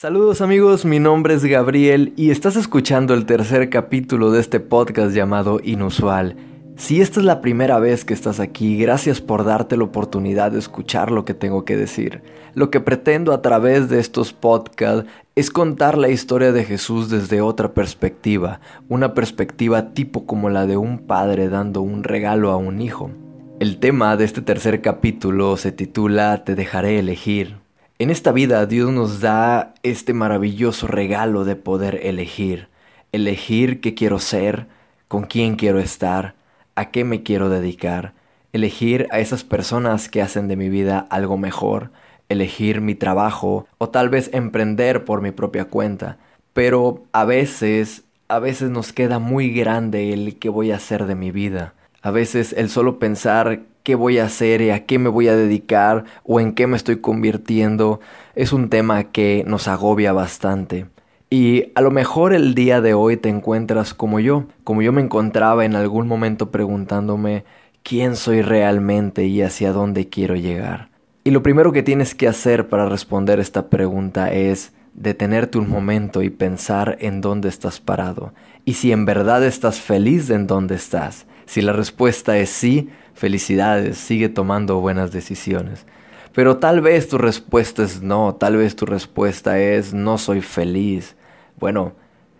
[0.00, 5.14] Saludos amigos, mi nombre es Gabriel y estás escuchando el tercer capítulo de este podcast
[5.14, 6.36] llamado Inusual.
[6.78, 10.58] Si esta es la primera vez que estás aquí, gracias por darte la oportunidad de
[10.58, 12.22] escuchar lo que tengo que decir.
[12.54, 17.42] Lo que pretendo a través de estos podcasts es contar la historia de Jesús desde
[17.42, 22.80] otra perspectiva, una perspectiva tipo como la de un padre dando un regalo a un
[22.80, 23.10] hijo.
[23.58, 27.59] El tema de este tercer capítulo se titula Te dejaré elegir.
[28.00, 32.68] En esta vida Dios nos da este maravilloso regalo de poder elegir.
[33.12, 34.68] Elegir qué quiero ser,
[35.06, 36.34] con quién quiero estar,
[36.76, 38.14] a qué me quiero dedicar.
[38.54, 41.90] Elegir a esas personas que hacen de mi vida algo mejor.
[42.30, 46.16] Elegir mi trabajo o tal vez emprender por mi propia cuenta.
[46.54, 51.16] Pero a veces, a veces nos queda muy grande el qué voy a hacer de
[51.16, 51.74] mi vida.
[52.00, 55.36] A veces el solo pensar qué voy a hacer y a qué me voy a
[55.36, 58.00] dedicar o en qué me estoy convirtiendo
[58.34, 60.86] es un tema que nos agobia bastante.
[61.30, 65.00] Y a lo mejor el día de hoy te encuentras como yo, como yo me
[65.00, 67.44] encontraba en algún momento preguntándome
[67.82, 70.88] quién soy realmente y hacia dónde quiero llegar.
[71.22, 76.22] Y lo primero que tienes que hacer para responder esta pregunta es detenerte un momento
[76.22, 78.32] y pensar en dónde estás parado
[78.64, 81.26] y si en verdad estás feliz en dónde estás.
[81.50, 85.84] Si la respuesta es sí, felicidades, sigue tomando buenas decisiones.
[86.32, 91.16] Pero tal vez tu respuesta es no, tal vez tu respuesta es no soy feliz.
[91.58, 91.94] Bueno,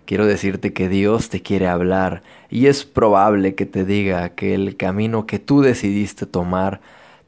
[0.05, 4.77] quiero decirte que Dios te quiere hablar y es probable que te diga que el
[4.77, 6.81] camino que tú decidiste tomar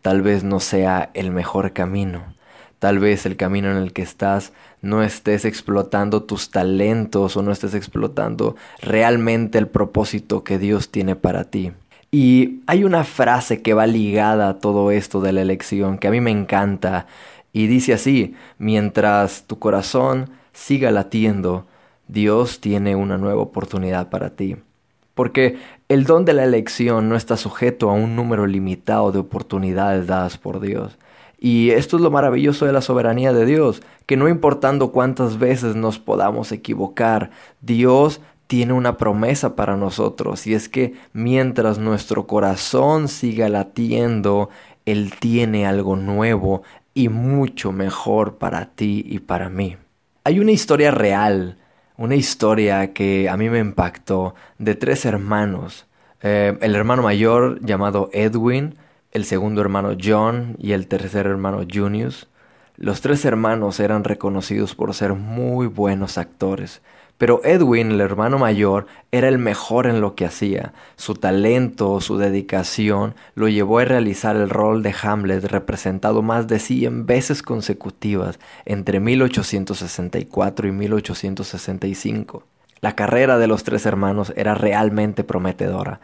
[0.02, 2.31] tal vez no sea el mejor camino.
[2.82, 7.52] Tal vez el camino en el que estás no estés explotando tus talentos o no
[7.52, 11.70] estés explotando realmente el propósito que Dios tiene para ti.
[12.10, 16.10] Y hay una frase que va ligada a todo esto de la elección que a
[16.10, 17.06] mí me encanta
[17.52, 21.66] y dice así, mientras tu corazón siga latiendo,
[22.08, 24.56] Dios tiene una nueva oportunidad para ti.
[25.14, 25.56] Porque
[25.88, 30.36] el don de la elección no está sujeto a un número limitado de oportunidades dadas
[30.36, 30.98] por Dios.
[31.44, 35.74] Y esto es lo maravilloso de la soberanía de Dios, que no importando cuántas veces
[35.74, 37.30] nos podamos equivocar,
[37.60, 44.50] Dios tiene una promesa para nosotros y es que mientras nuestro corazón siga latiendo,
[44.86, 46.62] Él tiene algo nuevo
[46.94, 49.76] y mucho mejor para ti y para mí.
[50.22, 51.58] Hay una historia real,
[51.96, 55.86] una historia que a mí me impactó de tres hermanos.
[56.20, 58.76] Eh, el hermano mayor llamado Edwin,
[59.12, 62.28] el segundo hermano John y el tercer hermano Junius.
[62.76, 66.80] Los tres hermanos eran reconocidos por ser muy buenos actores.
[67.18, 70.72] Pero Edwin, el hermano mayor, era el mejor en lo que hacía.
[70.96, 76.58] Su talento, su dedicación, lo llevó a realizar el rol de Hamlet representado más de
[76.58, 82.42] 100 veces consecutivas entre 1864 y 1865.
[82.80, 86.00] La carrera de los tres hermanos era realmente prometedora.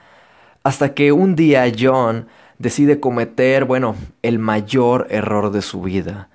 [0.63, 6.29] Hasta que un día John decide cometer, bueno, el mayor error de su vida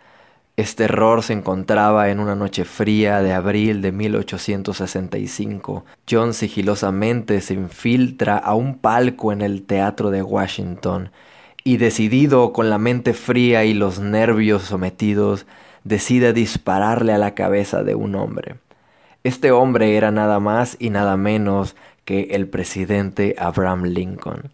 [0.55, 5.83] este error se encontraba en una noche fría de abril de 1865.
[6.07, 11.09] John sigilosamente se infiltra a un palco en el teatro de Washington
[11.63, 15.47] y decidido con la mente fría y los nervios sometidos,
[15.83, 18.57] decide dispararle a la cabeza de un hombre.
[19.23, 24.51] Este hombre era nada más y nada menos que el presidente Abraham Lincoln.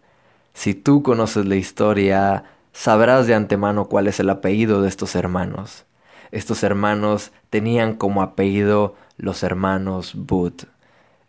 [0.54, 5.84] Si tú conoces la historia, sabrás de antemano cuál es el apellido de estos hermanos.
[6.32, 10.64] Estos hermanos tenían como apellido los hermanos Booth.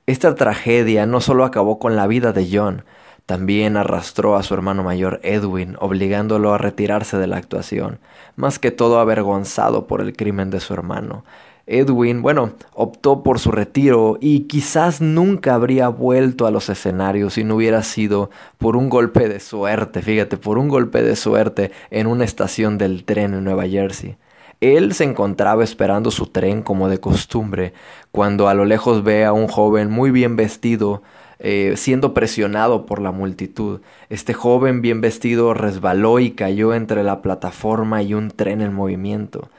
[0.06, 2.84] Esta tragedia no solo acabó con la vida de John,
[3.26, 8.00] también arrastró a su hermano mayor Edwin, obligándolo a retirarse de la actuación,
[8.36, 11.24] más que todo avergonzado por el crimen de su hermano.
[11.68, 17.44] Edwin, bueno, optó por su retiro y quizás nunca habría vuelto a los escenarios si
[17.44, 22.08] no hubiera sido por un golpe de suerte, fíjate, por un golpe de suerte en
[22.08, 24.18] una estación del tren en Nueva Jersey.
[24.60, 27.74] Él se encontraba esperando su tren como de costumbre,
[28.12, 31.02] cuando a lo lejos ve a un joven muy bien vestido,
[31.40, 33.82] eh, siendo presionado por la multitud.
[34.10, 39.50] Este joven bien vestido resbaló y cayó entre la plataforma y un tren en movimiento.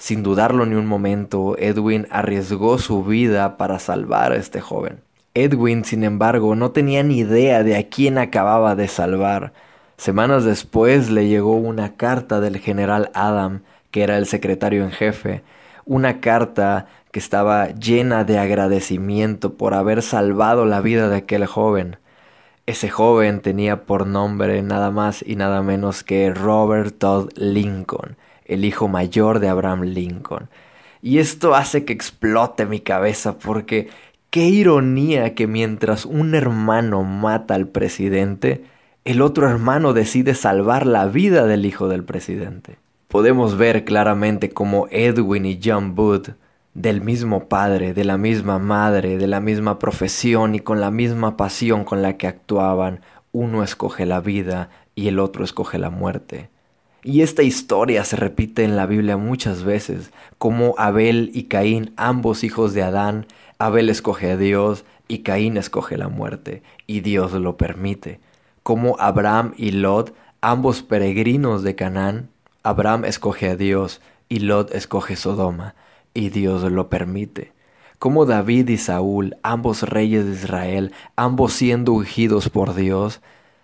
[0.00, 5.00] Sin dudarlo ni un momento, Edwin arriesgó su vida para salvar a este joven.
[5.34, 9.52] Edwin, sin embargo, no tenía ni idea de a quién acababa de salvar.
[9.98, 13.60] Semanas después le llegó una carta del general Adam
[13.90, 15.42] que era el secretario en jefe,
[15.84, 21.98] una carta que estaba llena de agradecimiento por haber salvado la vida de aquel joven.
[22.64, 28.16] Ese joven tenía por nombre nada más y nada menos que Robert Todd Lincoln,
[28.50, 30.48] el hijo mayor de Abraham Lincoln.
[31.00, 33.88] Y esto hace que explote mi cabeza porque
[34.28, 38.64] qué ironía que mientras un hermano mata al presidente,
[39.04, 42.76] el otro hermano decide salvar la vida del hijo del presidente.
[43.08, 46.30] Podemos ver claramente cómo Edwin y John Booth,
[46.74, 51.36] del mismo padre, de la misma madre, de la misma profesión y con la misma
[51.36, 53.00] pasión con la que actuaban,
[53.32, 56.50] uno escoge la vida y el otro escoge la muerte.
[57.02, 62.44] Y esta historia se repite en la Biblia muchas veces, como Abel y Caín, ambos
[62.44, 63.26] hijos de Adán,
[63.58, 68.20] Abel escoge a Dios y Caín escoge la muerte, y Dios lo permite.
[68.62, 72.28] Como Abraham y Lot, ambos peregrinos de Canaán,
[72.62, 75.74] Abraham escoge a Dios y Lot escoge Sodoma,
[76.12, 77.52] y Dios lo permite.
[77.98, 83.22] Como David y Saúl, ambos reyes de Israel, ambos siendo ungidos por Dios,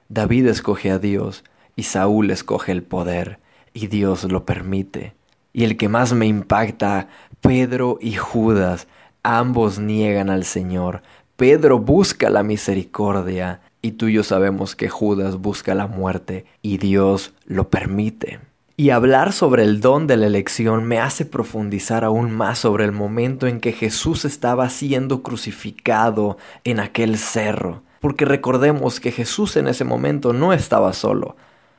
[0.08, 1.44] David escoge a Dios
[1.76, 3.38] y Saúl escoge el poder
[3.74, 5.14] y Dios lo permite.
[5.52, 7.08] Y el que más me impacta,
[7.40, 8.88] Pedro y Judas,
[9.22, 11.02] ambos niegan al Señor.
[11.36, 16.78] Pedro busca la misericordia y tú y yo sabemos que Judas busca la muerte y
[16.78, 18.40] Dios lo permite.
[18.78, 22.92] Y hablar sobre el don de la elección me hace profundizar aún más sobre el
[22.92, 27.82] momento en que Jesús estaba siendo crucificado en aquel cerro.
[28.00, 31.36] Porque recordemos que Jesús en ese momento no estaba solo.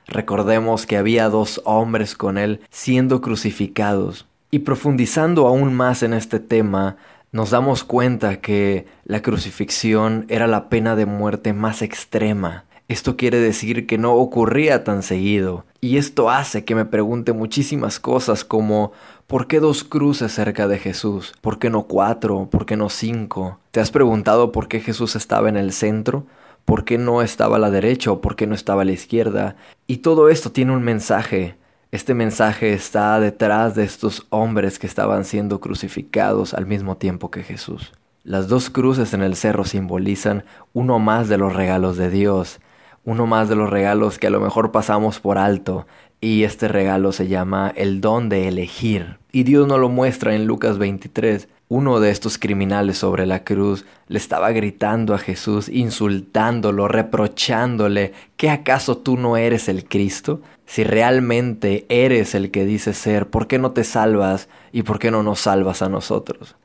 [0.07, 4.25] Recordemos que había dos hombres con él siendo crucificados.
[4.50, 6.95] Y profundizando aún más en este tema,
[7.31, 12.63] nos damos cuenta que la crucifixión era la pena de muerte más extrema.
[12.88, 15.65] Esto quiere decir que no ocurría tan seguido.
[15.81, 18.94] Y esto hace que me pregunte muchísimas cosas como
[19.27, 21.33] ¿por qué dos cruces cerca de Jesús?
[21.42, 22.48] ¿Por qué no cuatro?
[22.50, 23.59] ¿Por qué no cinco?
[23.71, 26.25] ¿Te has preguntado por qué Jesús estaba en el centro?
[26.67, 29.55] Por qué no estaba a la derecha o por qué no estaba a la izquierda.
[29.87, 31.55] Y todo esto tiene un mensaje.
[31.93, 37.43] Este mensaje está detrás de estos hombres que estaban siendo crucificados al mismo tiempo que
[37.43, 37.93] Jesús.
[38.25, 40.43] Las dos cruces en el cerro simbolizan
[40.73, 42.59] uno más de los regalos de Dios,
[43.05, 45.87] uno más de los regalos que a lo mejor pasamos por alto,
[46.19, 49.17] y este regalo se llama el don de elegir.
[49.31, 53.85] Y Dios nos lo muestra en Lucas 23, uno de estos criminales sobre la cruz
[54.07, 60.41] le estaba gritando a Jesús, insultándolo, reprochándole, ¿que acaso tú no eres el Cristo?
[60.65, 65.11] Si realmente eres el que dices ser, ¿por qué no te salvas y por qué
[65.11, 66.55] no nos salvas a nosotros?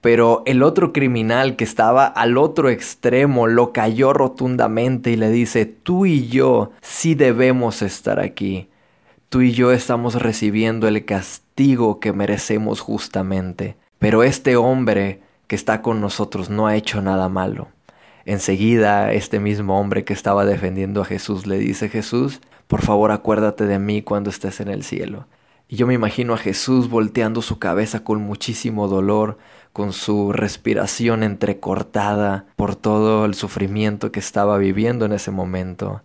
[0.00, 5.66] Pero el otro criminal que estaba al otro extremo lo cayó rotundamente y le dice,
[5.66, 8.68] tú y yo sí debemos estar aquí.
[9.28, 13.76] Tú y yo estamos recibiendo el castigo que merecemos justamente.
[13.98, 17.68] Pero este hombre que está con nosotros no ha hecho nada malo.
[18.24, 23.66] Enseguida este mismo hombre que estaba defendiendo a Jesús le dice, Jesús, por favor acuérdate
[23.66, 25.26] de mí cuando estés en el cielo.
[25.68, 29.38] Y yo me imagino a Jesús volteando su cabeza con muchísimo dolor,
[29.72, 36.02] con su respiración entrecortada por todo el sufrimiento que estaba viviendo en ese momento.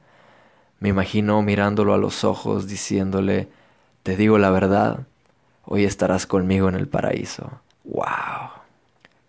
[0.81, 3.47] Me imagino mirándolo a los ojos, diciéndole,
[4.01, 5.01] te digo la verdad,
[5.63, 7.51] hoy estarás conmigo en el paraíso.
[7.83, 8.49] ¡Wow!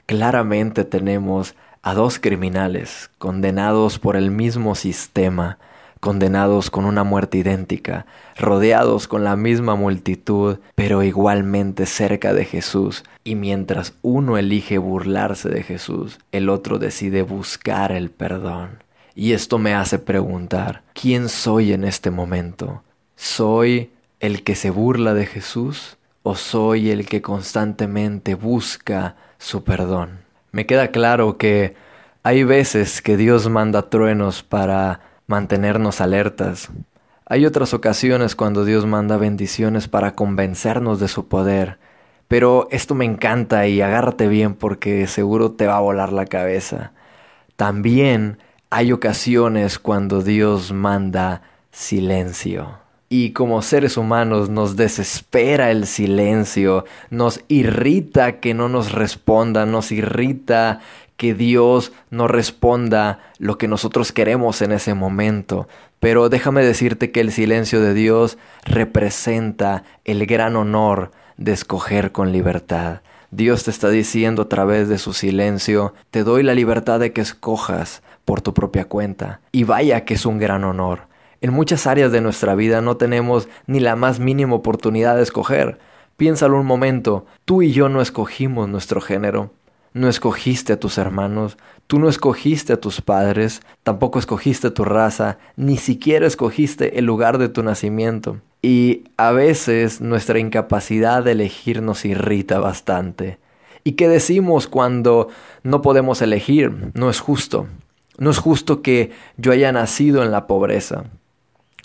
[0.06, 5.58] Claramente tenemos a dos criminales condenados por el mismo sistema,
[6.00, 8.06] condenados con una muerte idéntica,
[8.38, 13.04] rodeados con la misma multitud, pero igualmente cerca de Jesús.
[13.24, 18.81] Y mientras uno elige burlarse de Jesús, el otro decide buscar el perdón.
[19.14, 22.82] Y esto me hace preguntar, ¿quién soy en este momento?
[23.16, 23.90] ¿Soy
[24.20, 25.98] el que se burla de Jesús?
[26.22, 30.20] o soy el que constantemente busca su perdón?
[30.52, 31.74] Me queda claro que
[32.22, 36.70] hay veces que Dios manda truenos para mantenernos alertas.
[37.26, 41.78] Hay otras ocasiones cuando Dios manda bendiciones para convencernos de su poder.
[42.28, 46.92] Pero esto me encanta y agárrate bien porque seguro te va a volar la cabeza.
[47.56, 48.38] También
[48.74, 52.78] hay ocasiones cuando Dios manda silencio
[53.10, 59.92] y como seres humanos nos desespera el silencio, nos irrita que no nos responda, nos
[59.92, 60.80] irrita
[61.18, 65.68] que Dios no responda lo que nosotros queremos en ese momento.
[66.00, 72.32] Pero déjame decirte que el silencio de Dios representa el gran honor de escoger con
[72.32, 73.02] libertad.
[73.30, 77.22] Dios te está diciendo a través de su silencio, te doy la libertad de que
[77.22, 79.40] escojas por tu propia cuenta.
[79.52, 81.08] Y vaya que es un gran honor.
[81.40, 85.78] En muchas áreas de nuestra vida no tenemos ni la más mínima oportunidad de escoger.
[86.16, 89.50] Piénsalo un momento, tú y yo no escogimos nuestro género,
[89.92, 95.38] no escogiste a tus hermanos, tú no escogiste a tus padres, tampoco escogiste tu raza,
[95.56, 98.38] ni siquiera escogiste el lugar de tu nacimiento.
[98.62, 103.38] Y a veces nuestra incapacidad de elegir nos irrita bastante.
[103.84, 105.28] ¿Y qué decimos cuando
[105.64, 106.92] no podemos elegir?
[106.94, 107.66] No es justo.
[108.22, 111.06] No es justo que yo haya nacido en la pobreza.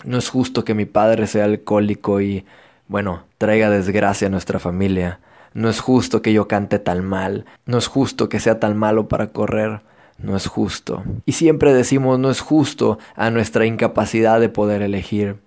[0.04, 2.46] No es justo que mi padre sea alcohólico y,
[2.86, 5.18] bueno, traiga desgracia a nuestra familia.
[5.52, 7.44] No es justo que yo cante tan mal.
[7.66, 9.80] No es justo que sea tan malo para correr.
[10.16, 11.02] No es justo.
[11.26, 15.38] Y siempre decimos no es justo a nuestra incapacidad de poder elegir.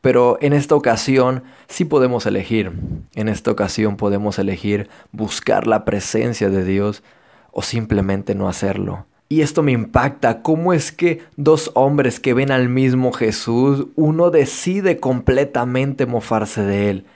[0.00, 2.72] Pero en esta ocasión sí podemos elegir.
[3.14, 7.04] En esta ocasión podemos elegir buscar la presencia de Dios
[7.52, 9.06] o simplemente no hacerlo.
[9.32, 14.30] Y esto me impacta, ¿cómo es que dos hombres que ven al mismo Jesús, uno
[14.30, 17.06] decide completamente mofarse de él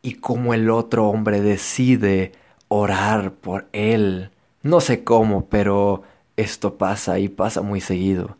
[0.00, 2.32] y cómo el otro hombre decide
[2.68, 4.30] orar por él?
[4.62, 6.04] No sé cómo, pero
[6.38, 8.38] esto pasa y pasa muy seguido.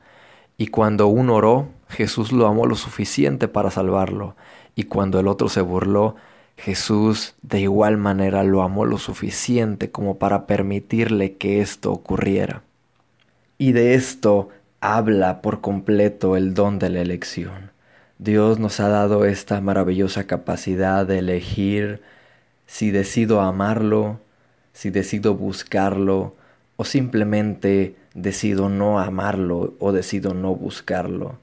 [0.56, 4.37] Y cuando uno oró, Jesús lo amó lo suficiente para salvarlo,
[4.75, 6.16] y cuando el otro se burló,
[6.56, 12.62] Jesús de igual manera lo amó lo suficiente como para permitirle que esto ocurriera.
[13.58, 14.50] Y de esto
[14.80, 17.72] habla por completo el don de la elección.
[18.18, 22.00] Dios nos ha dado esta maravillosa capacidad de elegir
[22.66, 24.20] si decido amarlo,
[24.72, 26.36] si decido buscarlo
[26.76, 31.40] o simplemente decido no amarlo o decido no buscarlo.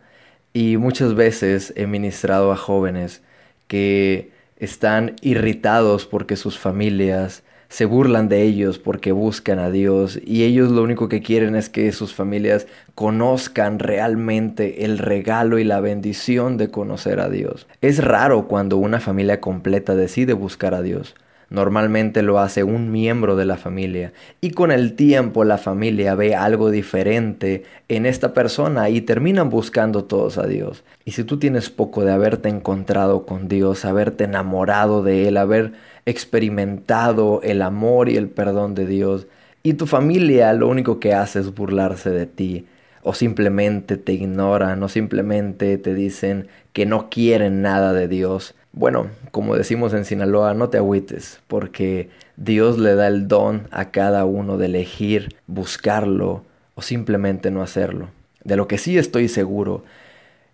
[0.53, 3.21] Y muchas veces he ministrado a jóvenes
[3.67, 10.43] que están irritados porque sus familias se burlan de ellos porque buscan a Dios y
[10.43, 15.79] ellos lo único que quieren es que sus familias conozcan realmente el regalo y la
[15.79, 17.67] bendición de conocer a Dios.
[17.81, 21.15] Es raro cuando una familia completa decide buscar a Dios.
[21.55, 26.35] Normalmente lo hace un miembro de la familia y con el tiempo la familia ve
[26.35, 30.83] algo diferente en esta persona y terminan buscando todos a Dios.
[31.05, 35.71] Y si tú tienes poco de haberte encontrado con Dios, haberte enamorado de Él, haber
[36.05, 39.27] experimentado el amor y el perdón de Dios,
[39.63, 42.65] y tu familia lo único que hace es burlarse de ti,
[43.01, 49.07] o simplemente te ignoran, o simplemente te dicen que no quieren nada de Dios, bueno,
[49.31, 54.25] como decimos en Sinaloa, no te agüites, porque Dios le da el don a cada
[54.25, 56.43] uno de elegir, buscarlo
[56.75, 58.09] o simplemente no hacerlo.
[58.43, 59.85] De lo que sí estoy seguro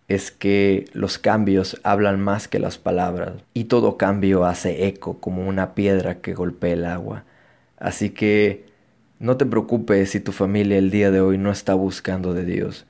[0.07, 5.47] es que los cambios hablan más que las palabras y todo cambio hace eco como
[5.47, 7.23] una piedra que golpea el agua.
[7.79, 8.65] Así que
[9.19, 12.85] no te preocupes si tu familia el día de hoy no está buscando de Dios.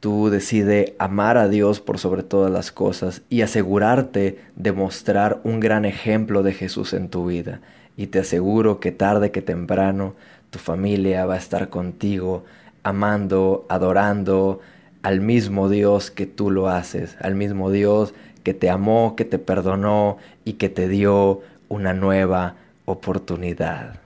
[0.00, 5.60] Tú decide amar a Dios por sobre todas las cosas y asegurarte de mostrar un
[5.60, 7.60] gran ejemplo de Jesús en tu vida.
[7.98, 10.14] Y te aseguro que tarde que temprano
[10.48, 12.44] tu familia va a estar contigo,
[12.82, 14.60] amando, adorando
[15.02, 19.38] al mismo Dios que tú lo haces, al mismo Dios que te amó, que te
[19.38, 24.00] perdonó y que te dio una nueva oportunidad.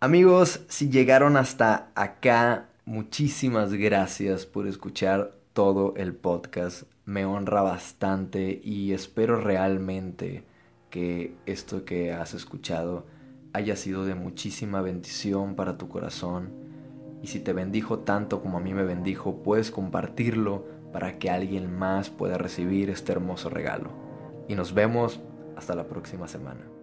[0.00, 6.84] Amigos, si llegaron hasta acá, Muchísimas gracias por escuchar todo el podcast.
[7.04, 10.44] Me honra bastante y espero realmente
[10.88, 13.04] que esto que has escuchado
[13.52, 16.52] haya sido de muchísima bendición para tu corazón.
[17.24, 21.76] Y si te bendijo tanto como a mí me bendijo, puedes compartirlo para que alguien
[21.76, 23.90] más pueda recibir este hermoso regalo.
[24.46, 25.18] Y nos vemos
[25.56, 26.75] hasta la próxima semana.